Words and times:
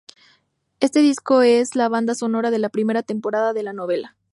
Este 0.79 0.99
disco 1.01 1.43
es 1.43 1.75
la 1.75 1.87
banda 1.87 2.15
sonora 2.15 2.49
de 2.49 2.57
la 2.57 2.69
primera 2.69 3.03
temporada 3.03 3.53
de 3.53 3.61
la 3.61 3.71
novela. 3.71 4.15